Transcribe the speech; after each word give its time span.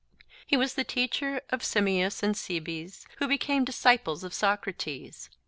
He 0.47 0.57
was 0.57 0.73
the 0.73 0.83
teacher 0.83 1.41
of 1.51 1.63
Simmias 1.63 2.23
and 2.23 2.35
Cebes, 2.35 3.05
who 3.17 3.27
became 3.27 3.63
disciples 3.63 4.23
of 4.23 4.33
Socrates. 4.33 5.29